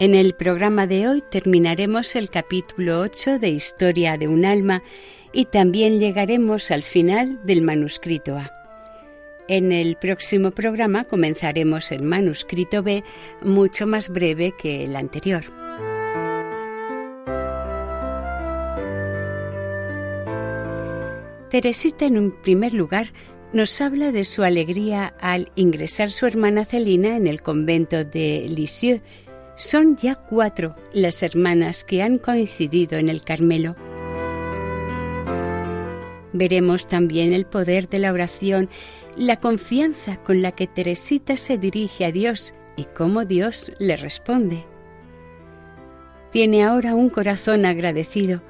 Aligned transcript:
En 0.00 0.14
el 0.14 0.34
programa 0.34 0.86
de 0.86 1.08
hoy 1.08 1.24
terminaremos 1.28 2.14
el 2.14 2.30
capítulo 2.30 3.00
8 3.00 3.40
de 3.40 3.48
Historia 3.48 4.16
de 4.16 4.28
un 4.28 4.44
alma 4.44 4.84
y 5.32 5.46
también 5.46 5.98
llegaremos 5.98 6.70
al 6.70 6.84
final 6.84 7.40
del 7.44 7.62
manuscrito 7.62 8.36
A. 8.36 8.52
En 9.48 9.72
el 9.72 9.96
próximo 9.96 10.52
programa 10.52 11.02
comenzaremos 11.02 11.90
el 11.90 12.04
manuscrito 12.04 12.84
B, 12.84 13.02
mucho 13.42 13.88
más 13.88 14.08
breve 14.08 14.54
que 14.56 14.84
el 14.84 14.94
anterior. 14.94 15.42
Teresita, 21.50 22.04
en 22.04 22.18
un 22.18 22.40
primer 22.40 22.72
lugar, 22.72 23.12
nos 23.52 23.80
habla 23.80 24.12
de 24.12 24.24
su 24.24 24.44
alegría 24.44 25.14
al 25.18 25.50
ingresar 25.56 26.12
su 26.12 26.26
hermana 26.26 26.64
Celina 26.64 27.16
en 27.16 27.26
el 27.26 27.42
convento 27.42 28.04
de 28.04 28.46
Lisieux, 28.48 29.02
son 29.58 29.96
ya 29.96 30.14
cuatro 30.14 30.76
las 30.92 31.22
hermanas 31.24 31.82
que 31.82 32.00
han 32.00 32.18
coincidido 32.18 32.96
en 32.96 33.08
el 33.08 33.24
Carmelo. 33.24 33.74
Veremos 36.32 36.86
también 36.86 37.32
el 37.32 37.44
poder 37.44 37.88
de 37.88 37.98
la 37.98 38.12
oración, 38.12 38.70
la 39.16 39.40
confianza 39.40 40.16
con 40.22 40.42
la 40.42 40.52
que 40.52 40.68
Teresita 40.68 41.36
se 41.36 41.58
dirige 41.58 42.04
a 42.04 42.12
Dios 42.12 42.54
y 42.76 42.84
cómo 42.84 43.24
Dios 43.24 43.72
le 43.80 43.96
responde. 43.96 44.64
Tiene 46.30 46.62
ahora 46.62 46.94
un 46.94 47.10
corazón 47.10 47.66
agradecido. 47.66 48.42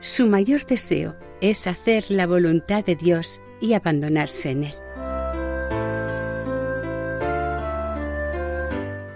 Su 0.00 0.26
mayor 0.26 0.66
deseo 0.66 1.16
es 1.40 1.66
hacer 1.66 2.04
la 2.10 2.26
voluntad 2.26 2.84
de 2.84 2.96
Dios 2.96 3.40
y 3.58 3.72
abandonarse 3.72 4.50
en 4.50 4.64
Él. 4.64 4.74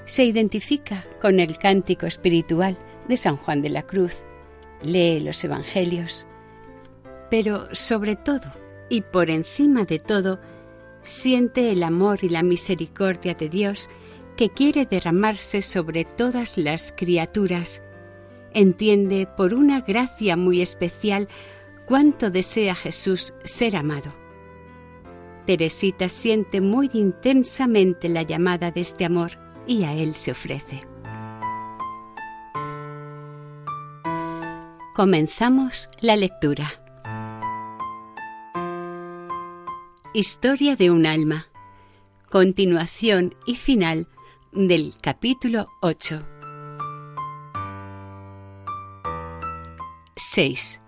Se 0.07 0.25
identifica 0.25 1.05
con 1.21 1.41
el 1.41 1.59
cántico 1.59 2.07
espiritual 2.07 2.79
de 3.09 3.17
San 3.17 3.37
Juan 3.37 3.61
de 3.61 3.71
la 3.71 3.83
Cruz, 3.83 4.25
lee 4.83 5.21
los 5.21 5.43
Evangelios, 5.45 6.27
pero 7.29 7.69
sobre 7.75 8.17
todo 8.17 8.53
y 8.89 9.03
por 9.03 9.31
encima 9.31 9.85
de 9.85 9.99
todo, 9.99 10.41
siente 11.03 11.73
el 11.73 11.83
amor 11.83 12.21
y 12.23 12.29
la 12.29 12.43
misericordia 12.43 13.35
de 13.35 13.49
Dios 13.49 13.91
que 14.37 14.49
quiere 14.49 14.87
derramarse 14.87 15.61
sobre 15.61 16.05
todas 16.05 16.57
las 16.57 16.95
criaturas. 16.97 17.83
Entiende 18.53 19.27
por 19.37 19.55
una 19.55 19.81
gracia 19.81 20.37
muy 20.37 20.63
especial 20.63 21.29
cuánto 21.87 22.31
desea 22.31 22.75
Jesús 22.75 23.35
ser 23.45 23.77
amado. 23.77 24.15
Teresita 25.47 26.09
siente 26.09 26.61
muy 26.61 26.91
intensamente 26.93 28.09
la 28.09 28.23
llamada 28.23 28.71
de 28.71 28.81
este 28.81 29.05
amor 29.05 29.46
y 29.67 29.85
a 29.85 29.93
Él 29.93 30.15
se 30.15 30.33
ofrece. 30.33 30.87
Comenzamos 34.95 35.89
la 36.01 36.17
lectura. 36.17 36.65
Historia 40.15 40.77
de 40.77 40.91
un 40.91 41.05
alma. 41.05 41.49
Continuación 42.31 43.35
y 43.45 43.57
final 43.57 44.09
del 44.53 44.95
capítulo 45.03 45.69
8. 45.83 46.27
6. 50.17 50.81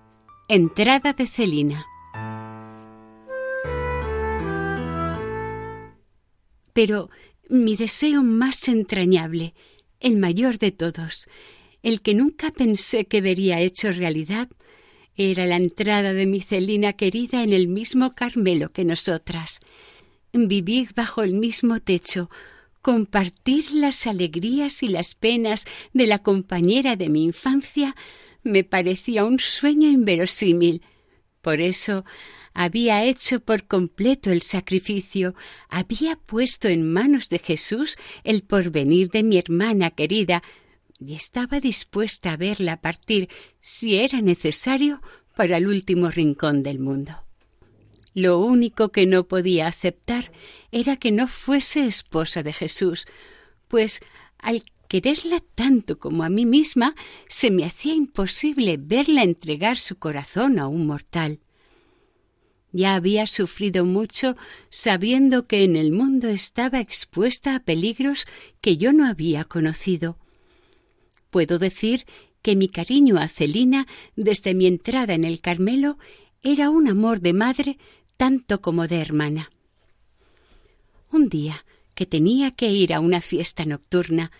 Entrada 0.48 1.12
de 1.12 1.26
Celina. 1.26 1.84
Pero 6.72 7.10
mi 7.48 7.76
deseo 7.76 8.22
más 8.22 8.68
entrañable, 8.68 9.54
el 10.00 10.16
mayor 10.16 10.58
de 10.58 10.70
todos, 10.70 11.28
el 11.82 12.02
que 12.02 12.14
nunca 12.14 12.50
pensé 12.50 13.06
que 13.06 13.20
vería 13.20 13.60
hecho 13.60 13.92
realidad, 13.92 14.48
era 15.16 15.46
la 15.46 15.56
entrada 15.56 16.12
de 16.12 16.26
mi 16.26 16.40
Celina 16.40 16.92
querida 16.92 17.42
en 17.42 17.52
el 17.52 17.66
mismo 17.66 18.14
Carmelo 18.14 18.70
que 18.70 18.84
nosotras. 18.84 19.58
Vivir 20.32 20.90
bajo 20.94 21.24
el 21.24 21.34
mismo 21.34 21.80
techo, 21.80 22.30
compartir 22.82 23.72
las 23.72 24.06
alegrías 24.06 24.82
y 24.84 24.88
las 24.88 25.16
penas 25.16 25.66
de 25.92 26.06
la 26.06 26.22
compañera 26.22 26.94
de 26.94 27.08
mi 27.08 27.24
infancia, 27.24 27.96
me 28.44 28.62
parecía 28.62 29.24
un 29.24 29.40
sueño 29.40 29.88
inverosímil. 29.88 30.82
Por 31.42 31.60
eso 31.60 32.04
había 32.60 33.04
hecho 33.04 33.38
por 33.38 33.68
completo 33.68 34.32
el 34.32 34.42
sacrificio, 34.42 35.36
había 35.68 36.16
puesto 36.16 36.66
en 36.66 36.92
manos 36.92 37.28
de 37.28 37.38
Jesús 37.38 37.96
el 38.24 38.42
porvenir 38.42 39.10
de 39.10 39.22
mi 39.22 39.38
hermana 39.38 39.90
querida, 39.90 40.42
y 40.98 41.14
estaba 41.14 41.60
dispuesta 41.60 42.32
a 42.32 42.36
verla 42.36 42.80
partir, 42.80 43.28
si 43.60 43.94
era 43.94 44.20
necesario, 44.20 45.00
para 45.36 45.58
el 45.58 45.68
último 45.68 46.10
rincón 46.10 46.64
del 46.64 46.80
mundo. 46.80 47.22
Lo 48.12 48.40
único 48.40 48.88
que 48.88 49.06
no 49.06 49.28
podía 49.28 49.68
aceptar 49.68 50.32
era 50.72 50.96
que 50.96 51.12
no 51.12 51.28
fuese 51.28 51.86
esposa 51.86 52.42
de 52.42 52.52
Jesús, 52.52 53.06
pues 53.68 54.00
al 54.36 54.64
quererla 54.88 55.40
tanto 55.54 56.00
como 56.00 56.24
a 56.24 56.28
mí 56.28 56.44
misma, 56.44 56.96
se 57.28 57.52
me 57.52 57.64
hacía 57.64 57.94
imposible 57.94 58.78
verla 58.80 59.22
entregar 59.22 59.76
su 59.76 59.96
corazón 59.96 60.58
a 60.58 60.66
un 60.66 60.88
mortal. 60.88 61.38
Ya 62.72 62.94
había 62.94 63.26
sufrido 63.26 63.84
mucho 63.84 64.36
sabiendo 64.70 65.46
que 65.46 65.64
en 65.64 65.76
el 65.76 65.92
mundo 65.92 66.28
estaba 66.28 66.80
expuesta 66.80 67.54
a 67.54 67.60
peligros 67.60 68.26
que 68.60 68.76
yo 68.76 68.92
no 68.92 69.06
había 69.06 69.44
conocido. 69.44 70.18
Puedo 71.30 71.58
decir 71.58 72.04
que 72.42 72.56
mi 72.56 72.68
cariño 72.68 73.18
a 73.18 73.28
Celina 73.28 73.86
desde 74.16 74.54
mi 74.54 74.66
entrada 74.66 75.14
en 75.14 75.24
el 75.24 75.40
Carmelo 75.40 75.98
era 76.42 76.70
un 76.70 76.88
amor 76.88 77.20
de 77.20 77.32
madre 77.32 77.78
tanto 78.16 78.60
como 78.60 78.86
de 78.86 79.00
hermana. 79.00 79.50
Un 81.10 81.28
día 81.28 81.64
que 81.94 82.06
tenía 82.06 82.50
que 82.50 82.70
ir 82.70 82.92
a 82.92 83.00
una 83.00 83.20
fiesta 83.20 83.64
nocturna, 83.64 84.30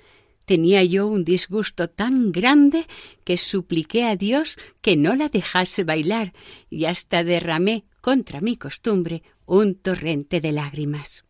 tenía 0.49 0.83
yo 0.83 1.07
un 1.07 1.27
disgusto 1.27 1.91
tan 1.91 2.33
grande 2.33 2.87
que 3.23 3.37
supliqué 3.37 4.05
a 4.05 4.17
Dios 4.17 4.57
que 4.81 4.97
no 4.97 5.15
la 5.15 5.29
dejase 5.29 5.85
bailar 5.85 6.33
y 6.71 6.87
hasta 6.87 7.23
derramé 7.23 7.85
contra 8.01 8.41
mi 8.41 8.57
costumbre, 8.57 9.23
un 9.45 9.75
torrente 9.75 10.41
de 10.41 10.53
lágrimas. 10.53 11.27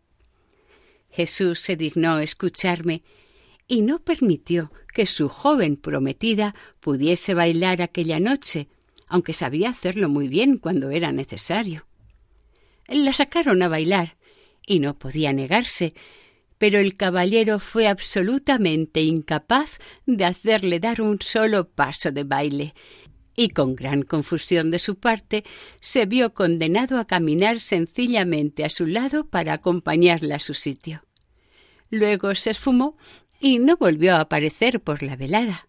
Jesús 1.10 1.58
se 1.58 1.74
dignó 1.74 2.20
escucharme 2.20 3.02
y 3.66 3.82
no 3.82 3.98
permitió 3.98 4.70
que 4.94 5.04
su 5.04 5.28
joven 5.28 5.76
prometida 5.76 6.54
pudiese 6.78 7.34
bailar 7.34 7.82
aquella 7.82 8.20
noche, 8.20 8.68
aunque 9.08 9.32
sabía 9.32 9.70
hacerlo 9.70 10.08
muy 10.08 10.28
bien 10.28 10.58
cuando 10.58 10.90
era 10.90 11.10
necesario. 11.10 11.88
La 12.86 13.12
sacaron 13.12 13.64
a 13.64 13.68
bailar 13.68 14.16
y 14.64 14.78
no 14.78 14.96
podía 14.96 15.32
negarse, 15.32 15.92
pero 16.58 16.78
el 16.78 16.96
caballero 16.96 17.58
fue 17.58 17.88
absolutamente 17.88 19.00
incapaz 19.00 19.78
de 20.06 20.25
hacerle 20.25 20.81
dar 20.81 21.00
un 21.00 21.20
solo 21.20 21.69
paso 21.69 22.10
de 22.10 22.25
baile, 22.25 22.75
y 23.34 23.50
con 23.50 23.76
gran 23.76 24.02
confusión 24.02 24.72
de 24.72 24.81
su 24.81 24.96
parte 24.96 25.44
se 25.81 26.06
vio 26.06 26.34
condenado 26.34 26.99
a 26.99 27.06
caminar 27.06 27.60
sencillamente 27.60 28.64
a 28.64 28.70
su 28.70 28.87
lado 28.87 29.28
para 29.28 29.52
acompañarla 29.52 30.37
a 30.37 30.40
su 30.40 30.55
sitio. 30.55 31.05
Luego 31.88 32.34
se 32.34 32.50
esfumó 32.50 32.96
y 33.40 33.61
no 33.61 33.76
volvió 33.76 34.16
a 34.16 34.22
aparecer 34.22 34.81
por 34.81 35.04
la 35.04 35.14
velada. 35.14 35.66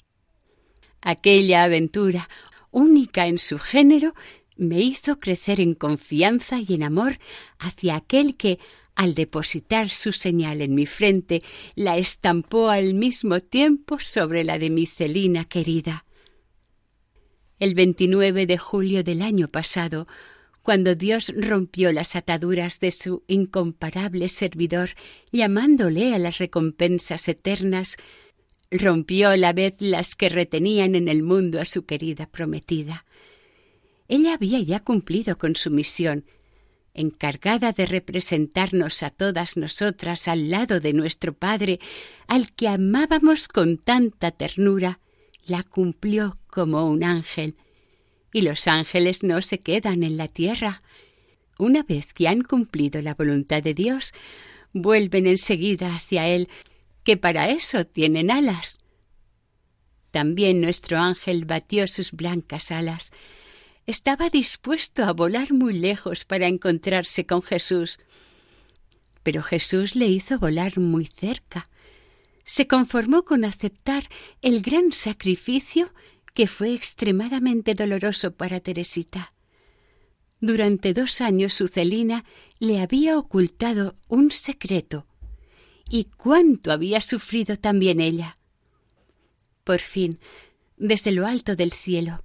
Aquella 1.02 1.64
aventura, 1.64 2.28
única 2.72 3.28
en 3.28 3.38
su 3.38 3.60
género, 3.60 4.16
me 4.58 4.82
hizo 4.82 5.20
crecer 5.20 5.62
en 5.62 5.76
confianza 5.76 6.58
y 6.60 6.74
en 6.74 6.84
amor 6.84 7.18
hacia 7.60 7.96
aquel 7.96 8.36
que, 8.36 8.60
al 9.00 9.14
depositar 9.14 9.88
su 9.88 10.12
señal 10.12 10.62
en 10.62 10.76
mi 10.76 10.86
frente, 10.86 11.42
la 11.76 11.98
estampó 11.98 12.68
al 12.70 12.94
mismo 12.96 13.40
tiempo 13.40 13.98
sobre 13.98 14.44
la 14.44 14.60
de 14.60 14.70
mi 14.70 14.88
Celina 14.88 15.46
querida. 15.46 16.04
El 17.60 17.76
29 17.76 18.46
de 18.46 18.58
julio 18.58 19.02
del 19.02 19.22
año 19.22 19.48
pasado, 19.48 20.06
cuando 20.64 20.96
Dios 20.96 21.32
rompió 21.34 21.94
las 21.94 22.18
ataduras 22.18 22.82
de 22.82 22.92
su 22.92 23.24
incomparable 23.28 24.28
servidor, 24.28 24.90
llamándole 25.32 26.14
a 26.14 26.20
las 26.20 26.38
recompensas 26.38 27.30
eternas, 27.30 27.96
rompió 28.70 29.30
a 29.30 29.38
la 29.38 29.54
vez 29.54 29.76
las 29.80 30.14
que 30.14 30.28
retenían 30.28 30.96
en 30.96 31.08
el 31.08 31.24
mundo 31.24 31.62
a 31.62 31.64
su 31.64 31.86
querida 31.86 32.28
prometida. 32.28 33.06
Ella 34.10 34.34
había 34.34 34.60
ya 34.60 34.82
cumplido 34.82 35.38
con 35.38 35.56
su 35.56 35.72
misión, 35.72 36.26
encargada 37.00 37.72
de 37.72 37.86
representarnos 37.86 39.04
a 39.04 39.10
todas 39.10 39.58
nosotras 39.58 40.28
al 40.28 40.50
lado 40.50 40.80
de 40.80 40.94
nuestro 40.94 41.34
Padre, 41.34 41.80
al 42.28 42.52
que 42.52 42.68
amábamos 42.68 43.48
con 43.48 43.78
tanta 43.78 44.32
ternura, 44.32 45.00
la 45.46 45.64
cumplió 45.64 46.38
como 46.48 46.88
un 46.90 47.04
ángel. 47.04 47.56
Y 48.34 48.42
los 48.42 48.68
ángeles 48.68 49.24
no 49.24 49.42
se 49.42 49.60
quedan 49.60 50.04
en 50.04 50.18
la 50.18 50.28
tierra. 50.28 50.82
Una 51.58 51.84
vez 51.84 52.14
que 52.14 52.28
han 52.28 52.44
cumplido 52.44 53.02
la 53.02 53.16
voluntad 53.16 53.64
de 53.64 53.74
Dios, 53.74 54.14
vuelven 54.74 55.26
enseguida 55.26 55.96
hacia 55.96 56.28
Él, 56.28 56.48
que 57.04 57.18
para 57.18 57.50
eso 57.50 57.86
tienen 57.86 58.30
alas. 58.30 58.78
También 60.12 60.62
nuestro 60.62 60.98
ángel 61.00 61.46
batió 61.46 61.88
sus 61.88 62.12
blancas 62.12 62.72
alas. 62.72 63.12
Estaba 63.90 64.30
dispuesto 64.30 65.04
a 65.04 65.14
volar 65.14 65.52
muy 65.52 65.74
lejos 65.74 66.24
para 66.24 66.46
encontrarse 66.46 67.26
con 67.26 67.42
Jesús. 67.42 67.98
Pero 69.24 69.42
Jesús 69.42 69.96
le 69.96 70.08
hizo 70.08 70.38
volar 70.38 70.78
muy 70.78 71.08
cerca 71.08 71.66
se 72.50 72.66
conformó 72.66 73.26
con 73.26 73.46
aceptar 73.46 74.06
el 74.42 74.64
gran 74.64 74.92
sacrificio 74.92 75.94
que 76.34 76.48
fue 76.48 76.74
extremadamente 76.74 77.76
doloroso 77.76 78.32
para 78.32 78.60
Teresita. 78.60 79.34
Durante 80.42 80.94
dos 80.94 81.22
años 81.22 81.54
su 81.54 81.68
Celina 81.68 82.26
le 82.58 82.82
había 82.82 83.20
ocultado 83.20 83.94
un 84.08 84.32
secreto. 84.32 85.06
¿Y 85.92 86.06
cuánto 86.06 86.72
había 86.72 87.02
sufrido 87.02 87.56
también 87.56 88.02
ella? 88.02 88.40
Por 89.64 89.80
fin, 89.80 90.18
desde 90.76 91.12
lo 91.12 91.28
alto 91.28 91.56
del 91.56 91.72
cielo, 91.72 92.24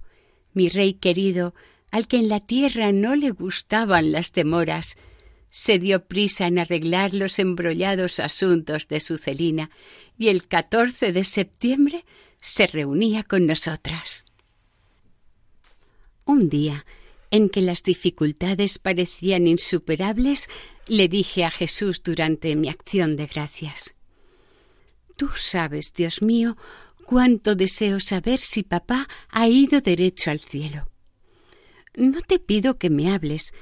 mi 0.55 0.69
rey 0.69 0.95
querido, 0.95 1.53
al 1.91 2.07
que 2.07 2.17
en 2.17 2.27
la 2.27 2.39
tierra 2.39 2.91
no 2.91 3.15
le 3.15 3.31
gustaban 3.31 4.11
las 4.11 4.33
demoras, 4.33 4.97
se 5.51 5.79
dio 5.79 6.05
prisa 6.05 6.47
en 6.47 6.59
arreglar 6.59 7.13
los 7.13 7.39
embrollados 7.39 8.19
asuntos 8.19 8.89
de 8.89 8.99
su 8.99 9.17
Celina 9.17 9.69
y 10.17 10.27
el 10.27 10.47
14 10.47 11.13
de 11.13 11.23
septiembre 11.23 12.03
se 12.41 12.67
reunía 12.67 13.23
con 13.23 13.45
nosotras. 13.45 14.25
Un 16.25 16.49
día, 16.49 16.85
en 17.31 17.49
que 17.49 17.61
las 17.61 17.83
dificultades 17.83 18.79
parecían 18.79 19.47
insuperables, 19.47 20.49
le 20.87 21.07
dije 21.07 21.45
a 21.45 21.51
Jesús 21.51 22.01
durante 22.03 22.55
mi 22.55 22.67
acción 22.69 23.15
de 23.15 23.27
gracias. 23.27 23.93
Tú 25.15 25.29
sabes, 25.35 25.93
Dios 25.93 26.21
mío, 26.21 26.57
cuánto 27.05 27.55
deseo 27.55 27.99
saber 27.99 28.39
si 28.39 28.63
papá 28.63 29.07
ha 29.29 29.47
ido 29.47 29.81
derecho 29.81 30.31
al 30.31 30.39
cielo. 30.39 30.89
No 31.95 32.21
te 32.21 32.39
pido 32.39 32.77
que 32.77 32.89
me 32.89 33.11
hables, 33.11 33.53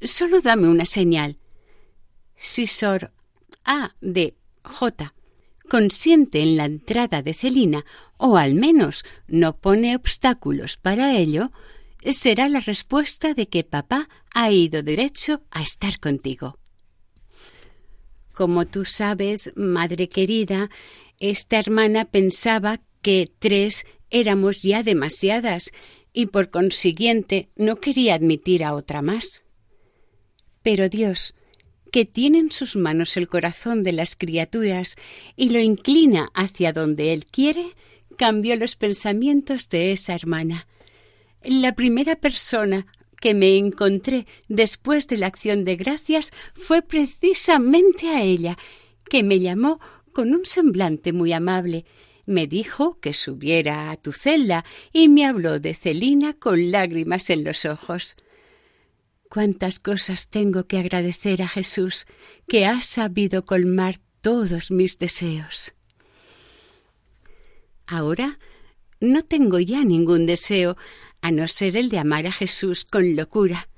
solo 0.00 0.40
dame 0.40 0.68
una 0.68 0.86
señal, 0.86 1.38
si 2.36 2.66
Sor 2.66 3.12
A 3.64 3.94
de 4.00 4.34
J 4.64 5.14
consiente 5.68 6.42
en 6.42 6.58
la 6.58 6.66
entrada 6.66 7.22
de 7.22 7.32
Celina, 7.32 7.86
o 8.18 8.36
al 8.36 8.54
menos 8.54 9.04
no 9.26 9.56
pone 9.56 9.96
obstáculos 9.96 10.76
para 10.76 11.16
ello, 11.16 11.50
será 12.12 12.50
la 12.50 12.60
respuesta 12.60 13.32
de 13.32 13.46
que 13.46 13.64
papá 13.64 14.08
ha 14.34 14.50
ido 14.50 14.82
derecho 14.82 15.42
a 15.50 15.62
estar 15.62 15.98
contigo. 15.98 16.58
Como 18.34 18.66
tú 18.66 18.84
sabes, 18.84 19.52
madre 19.56 20.10
querida, 20.10 20.68
esta 21.18 21.58
hermana 21.58 22.04
pensaba 22.04 22.80
que 23.02 23.28
tres 23.38 23.84
éramos 24.10 24.62
ya 24.62 24.82
demasiadas 24.82 25.72
y 26.12 26.26
por 26.26 26.50
consiguiente 26.50 27.48
no 27.56 27.76
quería 27.76 28.14
admitir 28.14 28.64
a 28.64 28.74
otra 28.74 29.02
más. 29.02 29.44
Pero 30.62 30.88
Dios, 30.88 31.34
que 31.90 32.04
tiene 32.04 32.38
en 32.38 32.52
sus 32.52 32.76
manos 32.76 33.16
el 33.16 33.28
corazón 33.28 33.82
de 33.82 33.92
las 33.92 34.16
criaturas 34.16 34.96
y 35.36 35.50
lo 35.50 35.58
inclina 35.58 36.30
hacia 36.34 36.72
donde 36.72 37.12
él 37.12 37.24
quiere, 37.24 37.64
cambió 38.16 38.56
los 38.56 38.76
pensamientos 38.76 39.68
de 39.68 39.92
esa 39.92 40.14
hermana. 40.14 40.66
La 41.42 41.74
primera 41.74 42.16
persona 42.16 42.86
que 43.20 43.34
me 43.34 43.56
encontré 43.56 44.26
después 44.48 45.06
de 45.06 45.16
la 45.16 45.26
acción 45.26 45.64
de 45.64 45.76
gracias 45.76 46.32
fue 46.54 46.82
precisamente 46.82 48.08
a 48.08 48.22
ella, 48.22 48.56
que 49.08 49.22
me 49.22 49.38
llamó 49.38 49.80
con 50.12 50.34
un 50.34 50.44
semblante 50.44 51.12
muy 51.12 51.32
amable. 51.32 51.84
Me 52.26 52.46
dijo 52.46 52.98
que 53.00 53.12
subiera 53.12 53.90
a 53.90 53.96
tu 53.96 54.12
celda 54.12 54.64
y 54.92 55.08
me 55.08 55.26
habló 55.26 55.58
de 55.58 55.74
Celina 55.74 56.34
con 56.34 56.70
lágrimas 56.70 57.30
en 57.30 57.44
los 57.44 57.64
ojos. 57.64 58.16
Cuántas 59.28 59.80
cosas 59.80 60.28
tengo 60.28 60.66
que 60.66 60.78
agradecer 60.78 61.42
a 61.42 61.48
Jesús, 61.48 62.06
que 62.46 62.66
ha 62.66 62.80
sabido 62.80 63.44
colmar 63.44 63.96
todos 64.20 64.70
mis 64.70 64.98
deseos. 64.98 65.74
Ahora 67.86 68.38
no 69.00 69.22
tengo 69.22 69.58
ya 69.58 69.84
ningún 69.84 70.26
deseo, 70.26 70.76
a 71.22 71.30
no 71.30 71.48
ser 71.48 71.76
el 71.76 71.88
de 71.88 71.98
amar 71.98 72.26
a 72.26 72.32
Jesús 72.32 72.84
con 72.84 73.16
locura. 73.16 73.68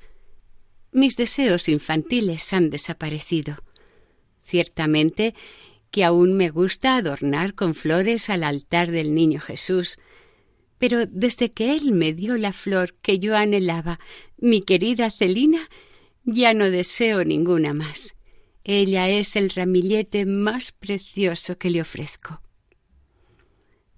Mis 0.92 1.16
deseos 1.16 1.68
infantiles 1.68 2.52
han 2.52 2.70
desaparecido. 2.70 3.56
Ciertamente 4.42 5.34
que 5.94 6.02
aún 6.02 6.36
me 6.36 6.50
gusta 6.50 6.96
adornar 6.96 7.54
con 7.54 7.72
flores 7.72 8.28
al 8.28 8.42
altar 8.42 8.90
del 8.90 9.14
Niño 9.14 9.38
Jesús, 9.38 9.96
pero 10.76 11.06
desde 11.06 11.52
que 11.52 11.76
Él 11.76 11.92
me 11.92 12.12
dio 12.12 12.36
la 12.36 12.52
flor 12.52 12.94
que 12.94 13.20
yo 13.20 13.36
anhelaba, 13.36 14.00
mi 14.36 14.60
querida 14.60 15.08
Celina, 15.12 15.70
ya 16.24 16.52
no 16.52 16.68
deseo 16.68 17.22
ninguna 17.22 17.74
más. 17.74 18.16
Ella 18.64 19.08
es 19.08 19.36
el 19.36 19.50
ramillete 19.50 20.26
más 20.26 20.72
precioso 20.72 21.58
que 21.58 21.70
le 21.70 21.82
ofrezco. 21.82 22.42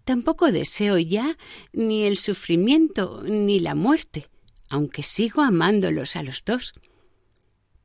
Tampoco 0.04 0.52
deseo 0.52 0.98
ya 0.98 1.38
ni 1.72 2.02
el 2.02 2.18
sufrimiento 2.18 3.22
ni 3.24 3.58
la 3.58 3.74
muerte, 3.74 4.28
aunque 4.68 5.02
sigo 5.02 5.40
amándolos 5.40 6.14
a 6.14 6.22
los 6.22 6.44
dos. 6.44 6.74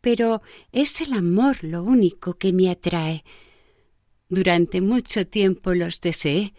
Pero 0.02 0.42
es 0.74 1.00
el 1.00 1.14
amor 1.14 1.64
lo 1.64 1.82
único 1.82 2.34
que 2.34 2.52
me 2.52 2.70
atrae. 2.70 3.24
Durante 4.32 4.80
mucho 4.80 5.28
tiempo 5.28 5.74
los 5.74 6.00
deseé. 6.00 6.54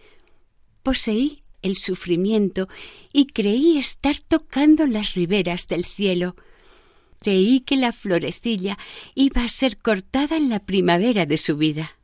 Poseí 0.83 1.41
el 1.63 1.75
sufrimiento 1.75 2.69
y 3.11 3.25
creí 3.25 3.79
estar 3.79 4.19
tocando 4.19 4.85
las 4.85 5.15
riberas 5.15 5.67
del 5.67 5.83
cielo. 5.83 6.35
Creí 7.19 7.61
que 7.61 7.75
la 7.75 7.91
florecilla 7.91 8.77
iba 9.15 9.43
a 9.43 9.49
ser 9.49 9.79
cortada 9.79 10.37
en 10.37 10.49
la 10.49 10.59
primavera 10.59 11.25
de 11.25 11.39
su 11.39 11.57
vida. 11.57 11.97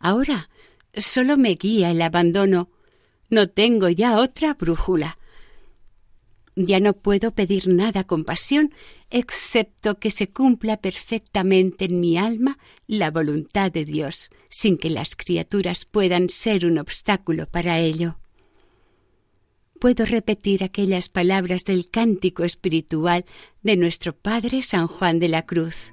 Ahora 0.00 0.50
solo 0.92 1.36
me 1.36 1.50
guía 1.54 1.92
el 1.92 2.02
abandono. 2.02 2.68
No 3.30 3.48
tengo 3.48 3.88
ya 3.88 4.18
otra 4.18 4.54
brújula. 4.54 5.18
Ya 6.60 6.80
no 6.80 6.92
puedo 6.92 7.30
pedir 7.30 7.68
nada 7.68 8.02
con 8.02 8.24
pasión, 8.24 8.74
excepto 9.10 10.00
que 10.00 10.10
se 10.10 10.26
cumpla 10.26 10.76
perfectamente 10.76 11.84
en 11.84 12.00
mi 12.00 12.18
alma 12.18 12.58
la 12.88 13.12
voluntad 13.12 13.70
de 13.70 13.84
Dios, 13.84 14.30
sin 14.50 14.76
que 14.76 14.90
las 14.90 15.14
criaturas 15.14 15.84
puedan 15.84 16.28
ser 16.28 16.66
un 16.66 16.78
obstáculo 16.78 17.46
para 17.46 17.78
ello 17.78 18.18
puedo 19.78 20.04
repetir 20.04 20.64
aquellas 20.64 21.08
palabras 21.08 21.62
del 21.62 21.88
cántico 21.88 22.42
espiritual 22.42 23.24
de 23.62 23.76
nuestro 23.76 24.12
Padre 24.12 24.62
San 24.62 24.88
Juan 24.88 25.20
de 25.20 25.28
la 25.28 25.46
Cruz. 25.46 25.92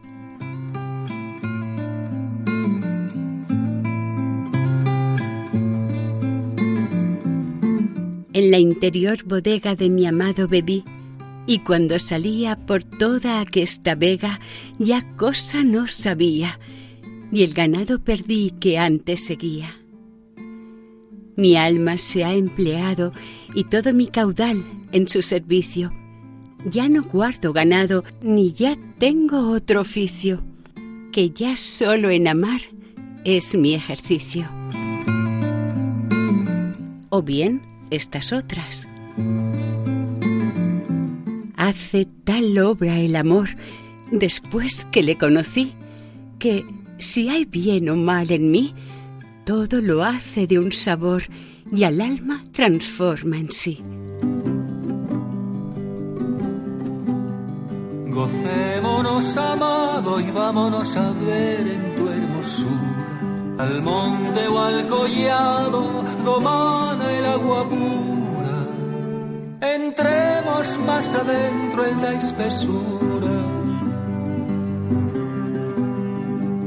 En 8.35 8.51
la 8.51 8.59
interior 8.59 9.23
bodega 9.23 9.77
de 9.77 9.89
mi 9.89 10.05
amado 10.05 10.49
bebí, 10.49 10.83
y 11.47 11.59
cuando 11.59 11.97
salía 11.99 12.57
por 12.57 12.83
toda 12.83 13.39
aquesta 13.39 13.95
vega 13.95 14.41
ya 14.77 15.15
cosa 15.15 15.63
no 15.63 15.87
sabía, 15.87 16.59
y 17.31 17.43
el 17.43 17.53
ganado 17.53 18.03
perdí 18.03 18.51
que 18.59 18.77
antes 18.77 19.23
seguía. 19.23 19.69
Mi 21.37 21.55
alma 21.55 21.97
se 21.97 22.25
ha 22.25 22.33
empleado 22.33 23.13
y 23.53 23.63
todo 23.63 23.93
mi 23.93 24.07
caudal 24.07 24.61
en 24.91 25.07
su 25.07 25.21
servicio. 25.21 25.93
Ya 26.65 26.89
no 26.89 27.03
guardo 27.03 27.53
ganado, 27.53 28.03
ni 28.21 28.51
ya 28.51 28.75
tengo 28.99 29.51
otro 29.51 29.79
oficio, 29.79 30.43
que 31.13 31.29
ya 31.29 31.55
solo 31.55 32.09
en 32.09 32.27
amar 32.27 32.59
es 33.23 33.55
mi 33.55 33.75
ejercicio. 33.75 34.45
O 37.09 37.21
bien, 37.21 37.61
estas 37.91 38.33
otras. 38.33 38.89
Hace 41.55 42.05
tal 42.23 42.57
obra 42.59 42.97
el 42.97 43.15
amor 43.15 43.49
después 44.11 44.85
que 44.91 45.03
le 45.03 45.17
conocí, 45.17 45.73
que 46.39 46.65
si 46.97 47.29
hay 47.29 47.45
bien 47.45 47.89
o 47.89 47.95
mal 47.95 48.31
en 48.31 48.51
mí, 48.51 48.73
todo 49.45 49.81
lo 49.81 50.03
hace 50.03 50.47
de 50.47 50.59
un 50.59 50.71
sabor 50.71 51.23
y 51.71 51.83
al 51.83 52.01
alma 52.01 52.43
transforma 52.51 53.37
en 53.37 53.51
sí. 53.51 53.81
Gocémonos, 58.09 59.37
amado, 59.37 60.19
y 60.21 60.31
vámonos 60.31 60.95
a 60.95 61.11
ver 61.11 61.67
en 61.67 61.95
tu 61.95 62.09
hermosura, 62.09 62.94
al 63.57 63.81
monte 63.81 64.47
o 64.47 64.59
al 64.59 64.87
collado, 64.87 66.03
domana 66.23 67.11
el 67.17 67.25
agua 67.25 67.69
pura. 67.69 68.57
Entremos 69.75 70.79
más 70.85 71.15
adentro 71.15 71.85
en 71.85 72.01
la 72.01 72.11
espesura. 72.13 73.35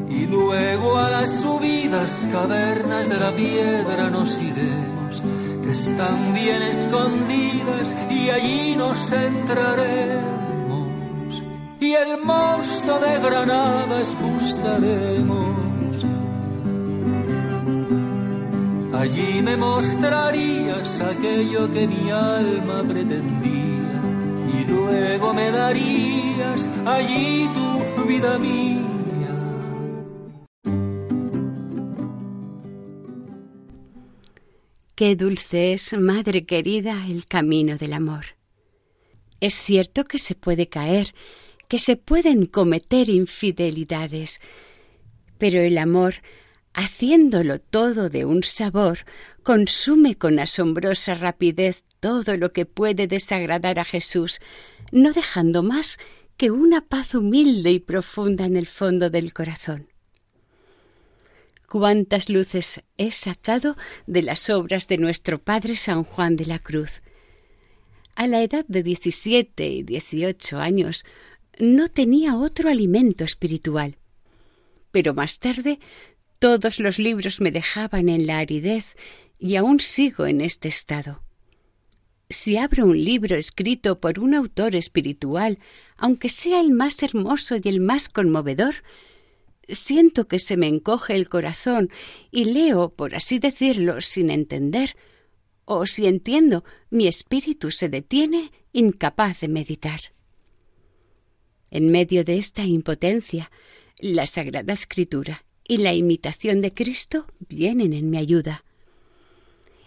Y 0.09 0.27
luego 0.27 0.99
a 0.99 1.11
las 1.11 1.31
subidas 1.31 2.29
cavernas 2.33 3.09
de 3.09 3.19
la 3.19 3.31
piedra 3.33 4.11
nos 4.11 4.39
iremos, 4.39 5.23
que 5.63 5.71
están 5.73 6.35
bien 6.35 6.63
escondidas, 6.63 7.95
y 8.11 8.31
allí 8.31 8.77
nos 8.77 9.13
entraremos 9.13 10.39
y 11.81 11.95
el 11.95 12.23
mosto 12.23 12.99
de 13.01 13.19
granadas 13.21 14.17
gustaremos. 14.21 15.48
Allí 18.99 19.43
me 19.43 19.57
mostrarías 19.57 21.01
aquello 21.01 21.71
que 21.71 21.87
mi 21.87 22.11
alma 22.11 22.83
pretendía 22.83 24.01
y 24.59 24.65
luego 24.69 25.33
me 25.35 25.53
darías 25.53 26.69
allí 26.85 27.49
tu 27.55 28.03
vida 28.09 28.41
mía. 28.41 28.89
Qué 34.97 35.15
dulce 35.15 35.75
es, 35.75 35.97
madre 35.97 36.45
querida, 36.45 37.07
el 37.07 37.25
camino 37.27 37.79
del 37.79 37.93
amor. 37.93 38.25
Es 39.39 39.61
cierto 39.61 40.03
que 40.03 40.19
se 40.19 40.35
puede 40.35 40.69
caer, 40.69 41.15
que 41.69 41.79
se 41.79 41.95
pueden 41.95 42.47
cometer 42.47 43.09
infidelidades, 43.11 44.41
pero 45.39 45.61
el 45.61 45.79
amor, 45.79 46.15
haciéndolo 46.79 47.59
todo 47.59 48.09
de 48.09 48.25
un 48.25 48.45
sabor, 48.45 49.01
consume 49.43 50.15
con 50.15 50.39
asombrosa 50.39 51.15
rapidez 51.17 51.83
todo 51.99 52.37
lo 52.37 52.53
que 52.53 52.67
puede 52.67 53.09
desagradar 53.09 53.81
a 53.81 53.85
Jesús, 53.85 54.39
no 54.93 55.13
dejando 55.13 55.65
más 55.65 55.99
que 56.37 56.53
una 56.53 56.87
paz 56.87 57.17
humilde 57.17 57.73
y 57.73 57.81
profunda 57.81 58.45
en 58.45 58.57
el 58.57 58.67
fondo 58.67 59.11
del 59.11 59.35
corazón. 59.35 59.89
Cuántas 61.69 62.29
luces 62.29 62.81
he 62.97 63.11
sacado 63.11 63.77
de 64.07 64.23
las 64.23 64.49
obras 64.49 64.87
de 64.87 64.99
nuestro 64.99 65.43
Padre 65.43 65.75
San 65.75 66.05
Juan 66.05 66.37
de 66.37 66.47
la 66.47 66.61
Cruz. 66.61 67.03
A 68.15 68.29
la 68.29 68.41
edad 68.41 68.65
de 68.69 68.85
diecisiete 68.85 69.67
y 69.67 69.83
dieciocho 69.83 70.61
años 70.61 71.05
no 71.59 71.89
tenía 71.89 72.37
otro 72.37 72.71
alimento 72.71 73.25
espiritual. 73.25 73.99
Pero 74.93 75.13
más 75.13 75.41
tarde 75.41 75.81
todos 76.39 76.79
los 76.79 76.99
libros 76.99 77.41
me 77.41 77.51
dejaban 77.51 78.09
en 78.09 78.27
la 78.27 78.39
aridez 78.39 78.97
y 79.39 79.57
aún 79.57 79.81
sigo 79.81 80.27
en 80.27 80.41
este 80.41 80.69
estado. 80.69 81.23
Si 82.31 82.57
abro 82.57 82.85
un 82.85 83.03
libro 83.03 83.37
escrito 83.37 84.01
por 84.01 84.19
un 84.19 84.35
autor 84.35 84.77
espiritual, 84.77 85.59
aunque 85.97 86.29
sea 86.29 86.61
el 86.61 86.71
más 86.71 87.03
hermoso 87.03 87.57
y 87.63 87.69
el 87.69 87.81
más 87.81 88.09
conmovedor, 88.09 88.75
siento 89.69 90.29
que 90.29 90.39
se 90.39 90.57
me 90.57 90.69
encoge 90.69 91.15
el 91.15 91.29
corazón 91.29 91.91
y 92.31 92.45
leo, 92.47 92.91
por 92.91 93.15
así 93.15 93.39
decirlo, 93.39 94.01
sin 94.01 94.31
entender, 94.31 94.97
o 95.65 95.87
si 95.87 96.07
entiendo, 96.07 96.65
mi 96.91 97.09
espíritu 97.09 97.71
se 97.71 97.89
detiene 97.89 98.53
incapaz 98.73 99.41
de 99.41 99.49
meditar. 99.49 100.01
En 101.71 101.91
medio 101.91 102.25
de 102.25 102.39
esta 102.39 102.65
impotencia, 102.65 103.51
la 104.01 104.27
Sagrada 104.27 104.73
Escritura 104.73 105.45
y 105.69 105.77
la 105.77 105.95
imitación 105.95 106.63
de 106.63 106.73
Cristo 106.73 107.27
vienen 107.49 107.93
en 107.93 108.11
mi 108.11 108.17
ayuda. 108.17 108.65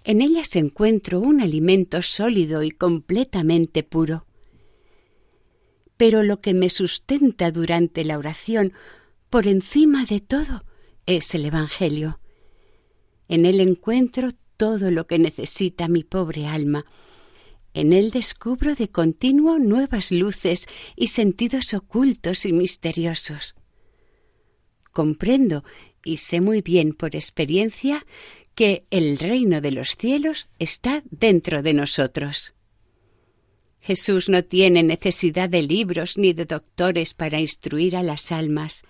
En 0.03 0.21
ellas 0.21 0.55
encuentro 0.55 1.19
un 1.19 1.41
alimento 1.41 2.01
sólido 2.01 2.63
y 2.63 2.71
completamente 2.71 3.83
puro. 3.83 4.25
Pero 5.97 6.23
lo 6.23 6.37
que 6.37 6.53
me 6.53 6.69
sustenta 6.69 7.51
durante 7.51 8.05
la 8.05 8.17
oración, 8.17 8.73
por 9.29 9.47
encima 9.47 10.05
de 10.05 10.19
todo, 10.19 10.63
es 11.05 11.35
el 11.35 11.45
Evangelio. 11.45 12.19
En 13.27 13.45
él 13.45 13.59
encuentro 13.59 14.29
todo 14.57 14.91
lo 14.91 15.07
que 15.07 15.19
necesita 15.19 15.87
mi 15.87 16.03
pobre 16.03 16.47
alma, 16.47 16.85
en 17.73 17.93
él 17.93 18.11
descubro 18.11 18.75
de 18.75 18.89
continuo 18.89 19.57
nuevas 19.57 20.11
luces 20.11 20.67
y 20.95 21.07
sentidos 21.07 21.73
ocultos 21.73 22.45
y 22.45 22.51
misteriosos. 22.51 23.55
Comprendo 24.91 25.63
y 26.03 26.17
sé 26.17 26.41
muy 26.41 26.61
bien 26.61 26.93
por 26.93 27.15
experiencia 27.15 28.05
que 28.55 28.85
el 28.91 29.17
reino 29.17 29.61
de 29.61 29.71
los 29.71 29.95
cielos 29.95 30.47
está 30.59 31.03
dentro 31.09 31.61
de 31.61 31.73
nosotros. 31.73 32.53
Jesús 33.81 34.29
no 34.29 34.43
tiene 34.43 34.83
necesidad 34.83 35.49
de 35.49 35.63
libros 35.63 36.17
ni 36.17 36.33
de 36.33 36.45
doctores 36.45 37.13
para 37.13 37.39
instruir 37.39 37.95
a 37.95 38.03
las 38.03 38.31
almas. 38.31 38.83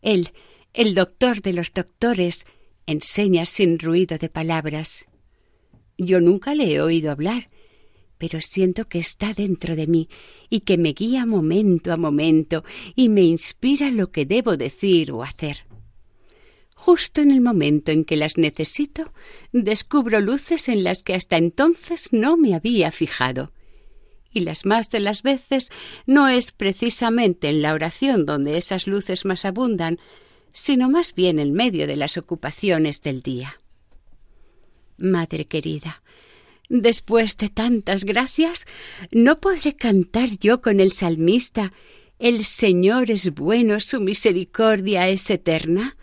Él, 0.00 0.30
el 0.72 0.94
doctor 0.94 1.42
de 1.42 1.52
los 1.52 1.72
doctores, 1.72 2.46
enseña 2.86 3.44
sin 3.44 3.78
ruido 3.78 4.16
de 4.16 4.30
palabras. 4.30 5.06
Yo 5.98 6.20
nunca 6.20 6.54
le 6.54 6.74
he 6.74 6.80
oído 6.80 7.10
hablar, 7.10 7.48
pero 8.22 8.40
siento 8.40 8.84
que 8.84 9.00
está 9.00 9.34
dentro 9.34 9.74
de 9.74 9.88
mí 9.88 10.06
y 10.48 10.60
que 10.60 10.78
me 10.78 10.92
guía 10.92 11.26
momento 11.26 11.92
a 11.92 11.96
momento 11.96 12.62
y 12.94 13.08
me 13.08 13.22
inspira 13.22 13.90
lo 13.90 14.12
que 14.12 14.24
debo 14.26 14.56
decir 14.56 15.10
o 15.10 15.24
hacer. 15.24 15.64
Justo 16.76 17.20
en 17.20 17.32
el 17.32 17.40
momento 17.40 17.90
en 17.90 18.04
que 18.04 18.14
las 18.14 18.38
necesito, 18.38 19.12
descubro 19.50 20.20
luces 20.20 20.68
en 20.68 20.84
las 20.84 21.02
que 21.02 21.14
hasta 21.14 21.36
entonces 21.36 22.12
no 22.12 22.36
me 22.36 22.54
había 22.54 22.92
fijado. 22.92 23.50
Y 24.30 24.38
las 24.38 24.66
más 24.66 24.88
de 24.90 25.00
las 25.00 25.24
veces 25.24 25.72
no 26.06 26.28
es 26.28 26.52
precisamente 26.52 27.48
en 27.48 27.60
la 27.60 27.74
oración 27.74 28.24
donde 28.24 28.56
esas 28.56 28.86
luces 28.86 29.24
más 29.24 29.44
abundan, 29.44 29.98
sino 30.54 30.88
más 30.88 31.16
bien 31.16 31.40
en 31.40 31.54
medio 31.54 31.88
de 31.88 31.96
las 31.96 32.16
ocupaciones 32.16 33.02
del 33.02 33.20
día. 33.20 33.58
Madre 34.96 35.46
querida, 35.46 36.04
Después 36.74 37.36
de 37.36 37.50
tantas 37.50 38.02
gracias, 38.02 38.64
¿no 39.10 39.40
podré 39.40 39.76
cantar 39.76 40.30
yo 40.38 40.62
con 40.62 40.80
el 40.80 40.90
salmista 40.90 41.70
El 42.18 42.46
Señor 42.46 43.10
es 43.10 43.34
bueno, 43.34 43.78
su 43.78 44.00
misericordia 44.00 45.06
es 45.10 45.28
eterna? 45.28 45.98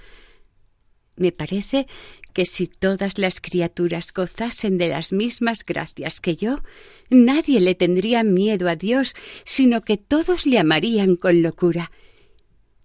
Me 1.16 1.32
parece 1.32 1.88
que 2.34 2.46
si 2.46 2.68
todas 2.68 3.18
las 3.18 3.42
criaturas 3.42 4.14
gozasen 4.14 4.78
de 4.78 4.90
las 4.90 5.12
mismas 5.12 5.66
gracias 5.66 6.22
que 6.22 6.36
yo, 6.36 6.60
nadie 7.10 7.62
le 7.62 7.74
tendría 7.74 8.24
miedo 8.24 8.70
a 8.70 8.76
Dios, 8.76 9.16
sino 9.46 9.82
que 9.82 9.98
todos 9.98 10.46
le 10.46 10.60
amarían 10.60 11.16
con 11.16 11.42
locura, 11.42 11.92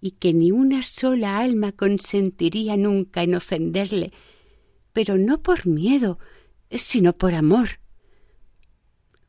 y 0.01 0.09
que 0.09 0.33
ni 0.33 0.51
una 0.51 0.81
sola 0.81 1.37
alma 1.37 1.71
consentiría 1.71 2.77
nunca 2.77 3.21
en 3.21 3.35
ofenderle, 3.35 4.11
pero 4.91 5.19
no 5.19 5.43
por 5.43 5.67
miedo, 5.67 6.17
sino 6.81 7.17
por 7.17 7.33
amor. 7.33 7.79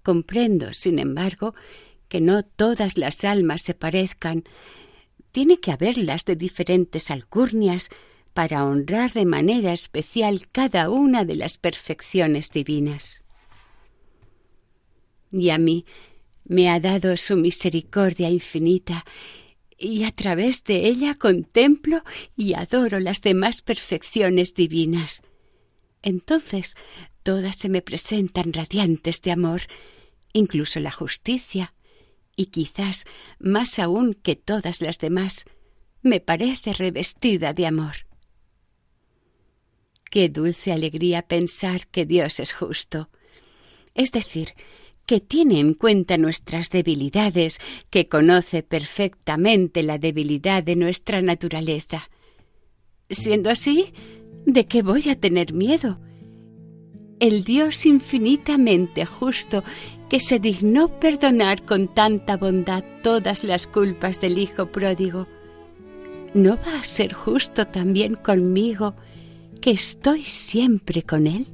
Comprendo, 0.03 0.73
sin 0.73 0.99
embargo, 0.99 1.55
que 2.09 2.21
no 2.21 2.45
todas 2.45 2.97
las 2.97 3.25
almas 3.25 3.63
se 3.63 3.75
parezcan. 3.75 4.45
Tiene 5.33 5.59
que 5.59 5.73
haberlas 5.73 6.25
de 6.25 6.37
diferentes 6.37 7.11
alcurnias 7.11 7.91
para 8.33 8.65
honrar 8.65 9.13
de 9.13 9.27
manera 9.27 9.73
especial 9.73 10.47
cada 10.53 10.91
una 10.91 11.25
de 11.25 11.37
las 11.37 11.59
perfecciones 11.59 12.51
divinas. 12.51 13.23
y 15.33 15.51
a 15.51 15.59
mí 15.59 15.85
me 16.45 16.71
ha 16.71 16.81
dado 16.81 17.17
su 17.17 17.37
misericordia 17.37 18.31
infinita, 18.31 19.05
y 19.79 20.05
a 20.05 20.11
través 20.11 20.65
de 20.65 20.87
ella 20.87 21.15
contemplo 21.15 22.03
y 22.37 22.55
adoro 22.55 22.99
las 23.01 23.21
demás 23.21 23.61
perfecciones 23.61 24.55
divinas. 24.55 25.23
Entonces 26.03 26.77
todas 27.27 27.57
se 27.57 27.69
me 27.69 27.83
presentan 27.83 28.53
radiantes 28.53 29.21
de 29.21 29.33
amor, 29.33 29.63
incluso 30.33 30.79
la 30.79 30.93
justicia, 30.93 31.75
y 32.37 32.47
quizás 32.47 33.05
más 33.41 33.81
aún 33.81 34.15
que 34.15 34.37
todas 34.37 34.81
las 34.81 34.99
demás, 34.99 35.45
me 36.03 36.21
parece 36.21 36.73
revestida 36.73 37.53
de 37.53 37.67
amor. 37.67 38.07
Qué 40.09 40.29
dulce 40.29 40.71
alegría 40.71 41.23
pensar 41.23 41.89
que 41.89 42.07
Dios 42.07 42.39
es 42.39 42.53
justo. 42.53 43.11
Es 43.97 44.13
decir, 44.13 44.53
que 45.05 45.19
tiene 45.19 45.59
en 45.59 45.75
cuenta 45.75 46.19
nuestras 46.19 46.71
debilidades, 46.71 47.59
que 47.91 48.07
conoce 48.07 48.63
perfectamente 48.63 49.83
la 49.83 49.99
debilidad 49.99 50.63
de 50.63 50.77
nuestra 50.77 51.21
naturaleza. 51.23 52.09
Siendo 53.11 53.51
así, 53.51 53.93
¿de 54.47 54.67
qué 54.67 54.83
voy 54.83 55.09
a 55.09 55.19
tener 55.19 55.53
miedo? 55.53 56.06
El 57.19 57.45
Dios 57.45 57.87
infinitamente 57.87 59.07
justo, 59.07 59.65
que 60.11 60.21
se 60.21 60.39
dignó 60.39 60.89
perdonar 61.01 61.63
con 61.63 61.89
tanta 61.89 62.37
bondad 62.37 62.85
todas 63.03 63.43
las 63.43 63.67
culpas 63.67 64.21
del 64.21 64.39
Hijo 64.39 64.67
pródigo, 64.67 65.27
¿no 66.35 66.57
va 66.57 66.79
a 66.79 66.85
ser 66.85 67.15
justo 67.15 67.67
también 67.67 68.17
conmigo, 68.17 68.95
que 69.63 69.71
estoy 69.71 70.23
siempre 70.23 71.03
con 71.03 71.27
Él? 71.27 71.47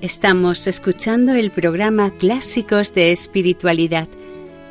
Estamos 0.00 0.68
escuchando 0.68 1.34
el 1.34 1.50
programa 1.50 2.10
Clásicos 2.12 2.94
de 2.94 3.10
Espiritualidad 3.10 4.08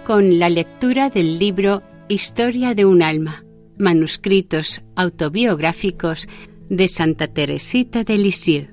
con 0.06 0.40
la 0.40 0.50
lectura 0.50 1.10
del 1.10 1.38
libro 1.38 1.84
Historia 2.12 2.74
de 2.74 2.86
un 2.86 3.04
alma, 3.04 3.46
manuscritos 3.78 4.82
autobiográficos 4.96 6.28
de 6.68 6.88
Santa 6.88 7.28
Teresita 7.28 8.04
de 8.04 8.18
Lisieux. 8.18 8.72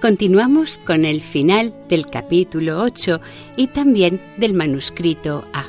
Continuamos 0.00 0.78
con 0.78 1.04
el 1.04 1.20
final 1.20 1.74
del 1.88 2.06
capítulo 2.06 2.80
8 2.80 3.20
y 3.56 3.66
también 3.66 4.20
del 4.36 4.54
manuscrito 4.54 5.48
A. 5.52 5.66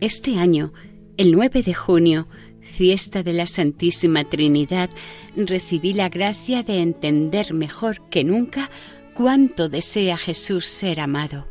Este 0.00 0.36
año, 0.36 0.74
el 1.16 1.32
9 1.32 1.62
de 1.62 1.72
junio, 1.72 2.28
fiesta 2.60 3.22
de 3.22 3.32
la 3.32 3.46
Santísima 3.46 4.24
Trinidad, 4.24 4.90
recibí 5.36 5.94
la 5.94 6.10
gracia 6.10 6.62
de 6.62 6.80
entender 6.80 7.54
mejor 7.54 8.06
que 8.10 8.24
nunca 8.24 8.68
cuánto 9.18 9.68
desea 9.68 10.16
Jesús 10.16 10.66
ser 10.66 11.00
amado. 11.00 11.48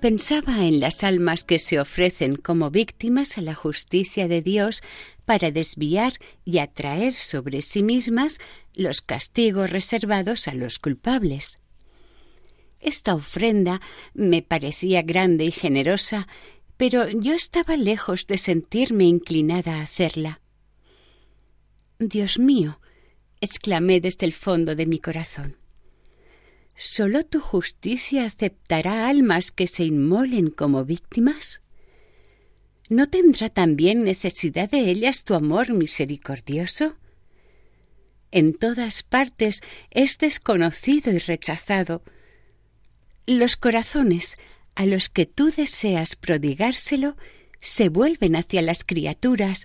Pensaba 0.00 0.64
en 0.64 0.80
las 0.80 1.04
almas 1.04 1.44
que 1.44 1.60
se 1.60 1.78
ofrecen 1.78 2.34
como 2.34 2.72
víctimas 2.72 3.38
a 3.38 3.42
la 3.42 3.54
justicia 3.54 4.26
de 4.26 4.42
Dios 4.42 4.82
para 5.24 5.52
desviar 5.52 6.14
y 6.44 6.58
atraer 6.58 7.14
sobre 7.14 7.62
sí 7.62 7.84
mismas 7.84 8.40
los 8.74 9.02
castigos 9.02 9.70
reservados 9.70 10.48
a 10.48 10.54
los 10.54 10.80
culpables. 10.80 11.58
Esta 12.80 13.14
ofrenda 13.14 13.80
me 14.12 14.42
parecía 14.42 15.02
grande 15.02 15.44
y 15.44 15.52
generosa 15.52 16.26
pero 16.76 17.08
yo 17.08 17.34
estaba 17.34 17.76
lejos 17.76 18.26
de 18.26 18.36
sentirme 18.36 19.04
inclinada 19.04 19.76
a 19.76 19.82
hacerla. 19.82 20.40
Dios 22.00 22.40
mío, 22.40 22.80
exclamé 23.40 24.00
desde 24.00 24.26
el 24.26 24.32
fondo 24.32 24.74
de 24.74 24.86
mi 24.86 24.98
corazón. 24.98 25.56
¿Sólo 26.78 27.24
tu 27.24 27.40
justicia 27.40 28.26
aceptará 28.26 29.08
almas 29.08 29.50
que 29.50 29.66
se 29.66 29.84
inmolen 29.84 30.50
como 30.50 30.84
víctimas? 30.84 31.62
¿No 32.90 33.08
tendrá 33.08 33.48
también 33.48 34.04
necesidad 34.04 34.70
de 34.70 34.90
ellas 34.90 35.24
tu 35.24 35.32
amor 35.32 35.72
misericordioso? 35.72 36.96
En 38.30 38.52
todas 38.52 39.02
partes 39.02 39.62
es 39.90 40.18
desconocido 40.18 41.10
y 41.12 41.18
rechazado. 41.18 42.02
Los 43.26 43.56
corazones 43.56 44.36
a 44.74 44.84
los 44.84 45.08
que 45.08 45.24
tú 45.24 45.50
deseas 45.50 46.14
prodigárselo 46.14 47.16
se 47.58 47.88
vuelven 47.88 48.36
hacia 48.36 48.60
las 48.60 48.84
criaturas, 48.84 49.64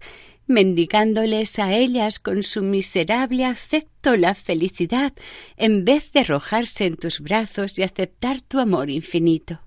mendigándoles 0.51 1.57
a 1.59 1.73
ellas 1.73 2.19
con 2.19 2.43
su 2.43 2.61
miserable 2.61 3.45
afecto 3.45 4.15
la 4.17 4.35
felicidad, 4.35 5.13
en 5.57 5.85
vez 5.85 6.11
de 6.11 6.21
arrojarse 6.21 6.85
en 6.85 6.97
tus 6.97 7.19
brazos 7.19 7.79
y 7.79 7.83
aceptar 7.83 8.41
tu 8.41 8.59
amor 8.59 8.89
infinito. 8.89 9.61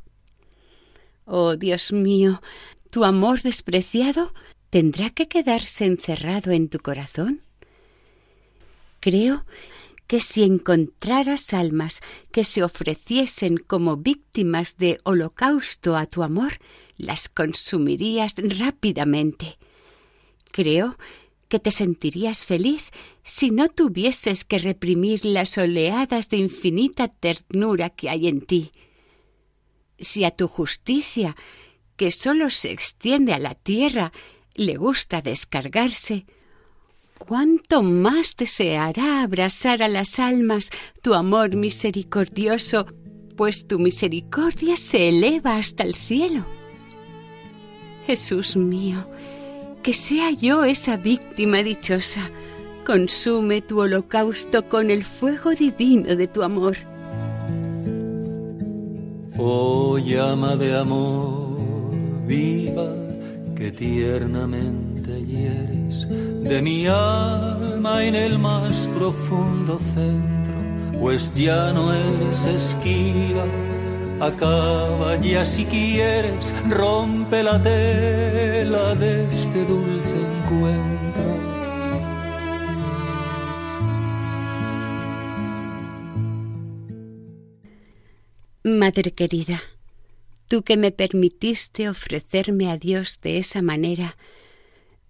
Oh 1.25 1.57
Dios 1.57 1.92
mío, 1.92 2.42
tu 2.90 3.05
amor 3.05 3.42
despreciado 3.42 4.33
tendrá 4.70 5.11
que 5.11 5.29
quedarse 5.29 5.87
encerrado 5.87 6.53
en 6.53 6.68
tu 6.68 6.79
corazón. 6.79 7.40
Creo 9.01 9.44
que 10.07 10.20
si 10.20 10.42
encontraras 10.42 11.55
almas 11.55 12.01
que 12.31 12.44
se 12.44 12.62
ofreciesen 12.62 13.57
como 13.57 13.97
víctimas 13.97 14.77
de 14.77 14.99
holocausto 15.05 15.97
a 15.97 16.07
tu 16.07 16.23
amor, 16.23 16.59
las 16.97 17.29
consumirías 17.29 18.35
rápidamente. 18.38 19.57
Creo 20.55 20.97
que 21.49 21.59
te 21.59 21.73
sentirías 21.73 22.45
feliz 22.45 22.93
si 23.25 23.51
no 23.51 23.69
tuvieses 23.69 24.45
que 24.45 24.61
reprimir 24.61 25.25
las 25.25 25.59
oleadas 25.59 26.29
de 26.29 26.37
infinita 26.37 27.09
ternura 27.09 27.90
que 27.90 28.09
hay 28.09 28.29
en 28.29 28.40
ti. 28.40 28.71
Si 29.99 30.25
a 30.25 30.31
tu 30.31 30.47
justicia, 30.47 31.35
que 31.97 32.12
sólo 32.12 32.51
se 32.51 32.71
extiende 32.71 33.33
a 33.33 33.40
la 33.40 33.57
tierra, 33.57 34.12
le 34.55 34.77
gusta 34.77 35.23
descargarse, 35.23 36.25
cuánto 37.19 37.83
más 37.83 38.37
deseará 38.37 39.25
abrazar 39.25 39.83
a 39.83 39.88
las 39.88 40.21
almas 40.21 40.71
tu 41.03 41.14
amor 41.14 41.57
misericordioso, 41.57 42.87
pues 43.37 43.67
tu 43.67 43.81
misericordia 43.81 44.77
se 44.77 45.09
eleva 45.09 45.57
hasta 45.57 45.83
el 45.83 45.97
cielo. 45.97 46.47
Jesús 48.07 48.55
mío, 48.55 49.09
que 49.85 49.92
sea 49.92 50.31
yo 50.31 50.64
esa 50.64 50.97
víctima 50.97 51.59
dichosa, 51.59 52.23
consume 52.87 53.61
tu 53.61 53.81
holocausto 53.81 54.66
con 54.66 54.90
el 54.90 55.05
fuego 55.05 55.51
divino 55.51 56.16
de 56.16 56.27
tu 56.27 56.42
amor. 56.42 56.75
Oh 59.37 59.99
llama 59.99 60.57
de 60.57 60.75
amor 60.75 61.59
viva 62.27 62.90
que 63.55 63.70
tiernamente 63.70 65.23
hieres 65.27 66.09
de 66.09 66.62
mi 66.62 66.87
alma 66.87 68.03
en 68.07 68.14
el 68.14 68.38
más 68.38 68.88
profundo 68.97 69.79
centro, 69.79 70.55
pues 70.99 71.31
ya 71.35 71.75
no 71.75 71.92
eres 71.92 72.47
esquiva. 72.47 73.44
Acaba 74.24 75.20
ya 75.20 75.44
si 75.44 75.66
quieres, 75.66 76.54
rompe 76.70 77.42
la 77.42 77.60
tela 77.62 78.94
de 78.94 79.26
este 79.26 79.66
dulce 79.66 80.16
encuentro. 80.16 81.37
Madre 88.62 89.12
querida, 89.12 89.62
tú 90.48 90.62
que 90.62 90.78
me 90.78 90.90
permitiste 90.90 91.90
ofrecerme 91.90 92.70
a 92.70 92.78
Dios 92.78 93.20
de 93.20 93.37
esa 93.37 93.60
manera, 93.60 94.16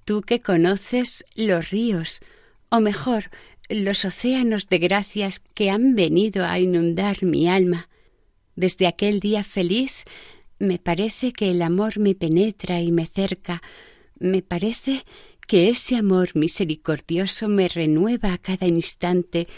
tú 0.05 0.23
que 0.23 0.41
conoces 0.41 1.25
los 1.37 1.71
ríos, 1.71 2.21
o 2.69 2.81
mejor, 2.81 3.31
los 3.69 4.05
océanos 4.05 4.67
de 4.67 4.79
gracias 4.79 5.39
que 5.39 5.71
han 5.71 5.95
venido 5.95 6.45
a 6.45 6.59
inundar 6.59 7.23
mi 7.23 7.49
alma. 7.49 7.89
Desde 8.57 8.87
aquel 8.87 9.21
día 9.21 9.45
feliz 9.45 10.05
me 10.59 10.79
parece 10.79 11.33
que 11.33 11.51
el 11.51 11.63
amor 11.63 11.99
me 11.99 12.15
penetra 12.15 12.81
y 12.81 12.93
me 12.93 13.07
cerca, 13.07 13.63
me 14.19 14.43
parece 14.43 15.05
que 15.47 15.69
ese 15.69 15.97
amor 15.97 16.31
misericordioso 16.35 17.49
me 17.49 17.69
renueva 17.69 18.33
a 18.33 18.39
cada 18.39 18.67
instante, 18.67 19.49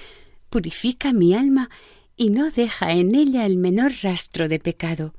purifica 0.48 1.12
mi 1.12 1.34
alma 1.34 1.70
y 2.16 2.30
no 2.30 2.50
deja 2.50 2.92
en 2.92 3.14
ella 3.14 3.44
el 3.46 3.56
menor 3.56 3.92
rastro 4.02 4.48
de 4.48 4.58
pecado. 4.58 5.14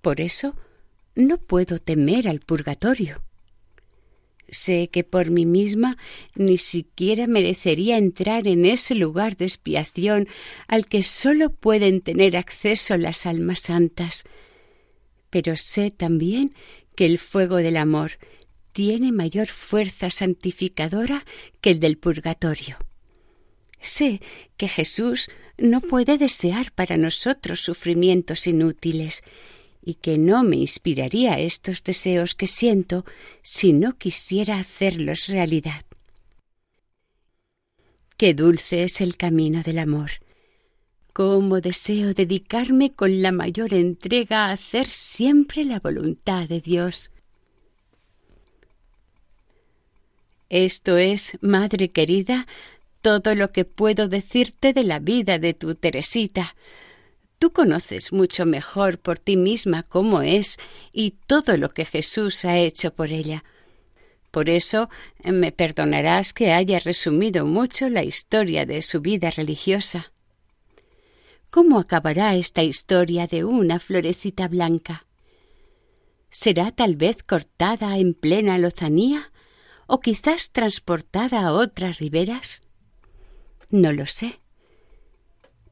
Por 0.00 0.20
eso 0.20 0.54
no 1.14 1.38
puedo 1.38 1.78
temer 1.78 2.28
al 2.28 2.40
purgatorio. 2.40 3.25
Sé 4.48 4.88
que 4.88 5.02
por 5.02 5.30
mí 5.30 5.44
misma 5.44 5.96
ni 6.34 6.56
siquiera 6.58 7.26
merecería 7.26 7.96
entrar 7.96 8.46
en 8.46 8.64
ese 8.64 8.94
lugar 8.94 9.36
de 9.36 9.46
expiación 9.46 10.28
al 10.68 10.84
que 10.86 11.02
sólo 11.02 11.50
pueden 11.50 12.00
tener 12.00 12.36
acceso 12.36 12.96
las 12.96 13.26
almas 13.26 13.60
santas. 13.60 14.24
pero 15.30 15.56
sé 15.56 15.90
también 15.90 16.54
que 16.94 17.04
el 17.04 17.18
fuego 17.18 17.56
del 17.56 17.76
amor 17.76 18.12
tiene 18.72 19.12
mayor 19.12 19.48
fuerza 19.48 20.10
santificadora 20.10 21.24
que 21.60 21.70
el 21.70 21.78
del 21.78 21.98
purgatorio. 21.98 22.78
Sé 23.80 24.20
que 24.56 24.68
Jesús 24.68 25.28
no 25.58 25.80
puede 25.80 26.18
desear 26.18 26.72
para 26.72 26.96
nosotros 26.96 27.60
sufrimientos 27.60 28.46
inútiles 28.46 29.22
y 29.86 29.94
que 29.94 30.18
no 30.18 30.42
me 30.42 30.56
inspiraría 30.56 31.38
estos 31.38 31.84
deseos 31.84 32.34
que 32.34 32.48
siento 32.48 33.06
si 33.42 33.72
no 33.72 33.96
quisiera 33.96 34.58
hacerlos 34.58 35.28
realidad. 35.28 35.80
Qué 38.16 38.34
dulce 38.34 38.82
es 38.82 39.00
el 39.00 39.16
camino 39.16 39.62
del 39.62 39.78
amor. 39.78 40.10
Cómo 41.12 41.60
deseo 41.60 42.14
dedicarme 42.14 42.90
con 42.90 43.22
la 43.22 43.30
mayor 43.30 43.72
entrega 43.74 44.46
a 44.46 44.52
hacer 44.52 44.88
siempre 44.88 45.64
la 45.64 45.78
voluntad 45.78 46.48
de 46.48 46.60
Dios. 46.60 47.12
Esto 50.48 50.96
es, 50.96 51.38
Madre 51.40 51.90
querida, 51.90 52.48
todo 53.02 53.36
lo 53.36 53.52
que 53.52 53.64
puedo 53.64 54.08
decirte 54.08 54.72
de 54.72 54.82
la 54.82 54.98
vida 54.98 55.38
de 55.38 55.54
tu 55.54 55.76
Teresita. 55.76 56.56
Tú 57.38 57.52
conoces 57.52 58.12
mucho 58.12 58.46
mejor 58.46 58.98
por 58.98 59.18
ti 59.18 59.36
misma 59.36 59.82
cómo 59.82 60.22
es 60.22 60.58
y 60.92 61.12
todo 61.26 61.56
lo 61.58 61.68
que 61.68 61.84
Jesús 61.84 62.44
ha 62.44 62.58
hecho 62.58 62.94
por 62.94 63.10
ella. 63.10 63.44
Por 64.30 64.48
eso 64.48 64.88
me 65.24 65.52
perdonarás 65.52 66.32
que 66.32 66.52
haya 66.52 66.78
resumido 66.80 67.46
mucho 67.46 67.88
la 67.88 68.04
historia 68.04 68.64
de 68.64 68.82
su 68.82 69.00
vida 69.00 69.30
religiosa. 69.30 70.12
¿Cómo 71.50 71.78
acabará 71.78 72.34
esta 72.34 72.62
historia 72.62 73.26
de 73.26 73.44
una 73.44 73.80
florecita 73.80 74.48
blanca? 74.48 75.06
¿Será 76.30 76.70
tal 76.70 76.96
vez 76.96 77.22
cortada 77.22 77.96
en 77.96 78.12
plena 78.14 78.58
lozanía 78.58 79.32
o 79.86 80.00
quizás 80.00 80.50
transportada 80.50 81.46
a 81.46 81.52
otras 81.52 81.98
riberas? 81.98 82.60
No 83.70 83.92
lo 83.92 84.06
sé. 84.06 84.40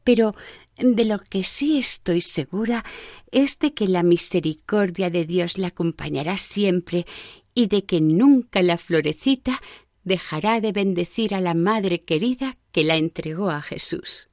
Pero 0.05 0.35
de 0.79 1.05
lo 1.05 1.19
que 1.19 1.43
sí 1.43 1.79
estoy 1.79 2.21
segura 2.21 2.85
es 3.31 3.59
de 3.59 3.75
que 3.75 3.89
la 3.89 4.03
misericordia 4.03 5.11
de 5.11 5.25
Dios 5.25 5.59
la 5.59 5.69
acompañará 5.69 6.37
siempre 6.37 7.07
y 7.55 7.67
de 7.69 7.85
que 7.85 8.01
nunca 8.01 8.63
la 8.63 8.79
florecita 8.79 9.61
dejará 10.03 10.61
de 10.61 10.73
bendecir 10.73 11.35
a 11.35 11.41
la 11.41 11.55
Madre 11.55 12.03
querida 12.03 12.59
que 12.73 12.85
la 12.85 12.97
entregó 12.97 13.51
a 13.51 13.63
Jesús. 13.63 14.29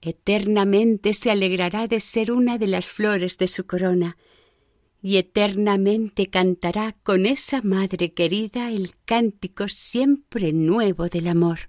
Eternamente 0.00 1.14
se 1.14 1.30
alegrará 1.30 1.86
de 1.86 2.00
ser 2.00 2.32
una 2.32 2.58
de 2.58 2.66
las 2.66 2.84
flores 2.86 3.38
de 3.38 3.46
su 3.46 3.66
corona, 3.66 4.18
y 5.00 5.16
eternamente 5.16 6.28
cantará 6.28 6.92
con 7.02 7.26
esa 7.26 7.62
Madre 7.62 8.12
querida 8.12 8.70
el 8.70 8.90
cántico 9.04 9.68
siempre 9.68 10.52
nuevo 10.52 11.08
del 11.08 11.28
amor. 11.28 11.60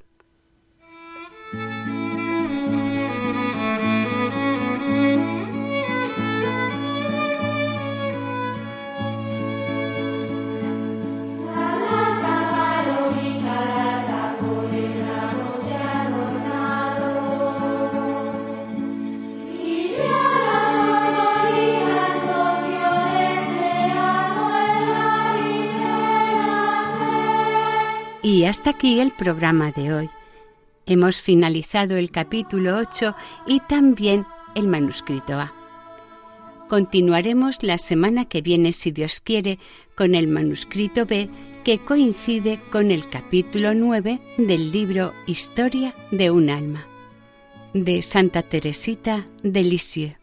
Y 28.23 28.45
hasta 28.45 28.69
aquí 28.69 29.01
el 29.01 29.11
programa 29.11 29.71
de 29.71 29.93
hoy. 29.93 30.09
Hemos 30.85 31.21
finalizado 31.21 31.97
el 31.97 32.09
capítulo 32.09 32.77
8 32.77 33.13
y 33.47 33.59
también 33.59 34.25
el 34.55 34.69
manuscrito 34.69 35.33
A. 35.33 35.53
Continuaremos 36.69 37.61
la 37.63 37.77
semana 37.77 38.23
que 38.23 38.41
viene, 38.41 38.71
si 38.71 38.91
Dios 38.91 39.19
quiere, 39.19 39.59
con 39.95 40.15
el 40.15 40.29
manuscrito 40.29 41.05
B, 41.05 41.29
que 41.65 41.79
coincide 41.79 42.61
con 42.71 42.91
el 42.91 43.09
capítulo 43.09 43.73
9 43.73 44.19
del 44.37 44.71
libro 44.71 45.13
Historia 45.27 45.93
de 46.11 46.31
un 46.31 46.49
alma, 46.49 46.87
de 47.73 48.01
Santa 48.01 48.41
Teresita 48.41 49.25
de 49.43 49.63
Lisieux. 49.63 50.22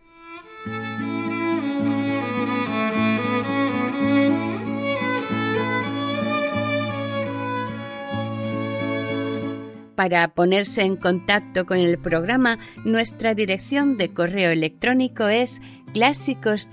Para 10.01 10.29
ponerse 10.29 10.81
en 10.81 10.97
contacto 10.97 11.67
con 11.67 11.77
el 11.77 11.99
programa, 11.99 12.59
nuestra 12.87 13.35
dirección 13.35 13.99
de 13.99 14.15
correo 14.15 14.51
electrónico 14.51 15.29
es 15.29 15.61
clásicos 15.93 16.71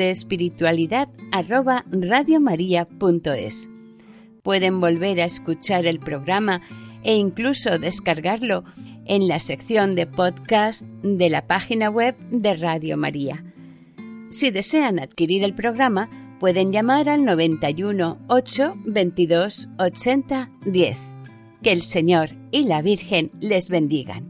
Pueden 4.43 4.79
volver 4.79 5.19
a 5.19 5.25
escuchar 5.25 5.85
el 5.87 5.99
programa 5.99 6.61
e 7.03 7.17
incluso 7.17 7.77
descargarlo 7.77 8.63
en 9.03 9.27
la 9.27 9.39
sección 9.39 9.95
de 9.95 10.07
podcast 10.07 10.83
de 11.03 11.29
la 11.29 11.47
página 11.47 11.89
web 11.89 12.15
de 12.29 12.53
Radio 12.53 12.95
María. 12.95 13.43
Si 14.29 14.51
desean 14.51 14.99
adquirir 14.99 15.43
el 15.43 15.53
programa, 15.53 16.09
pueden 16.39 16.71
llamar 16.71 17.09
al 17.09 17.25
91 17.25 18.19
8 18.29 18.73
22 18.85 19.67
80 19.79 20.49
10. 20.63 20.97
Que 21.61 21.73
el 21.73 21.81
Señor 21.81 22.29
y 22.51 22.63
la 22.63 22.81
Virgen 22.81 23.31
les 23.39 23.69
bendigan. 23.69 24.29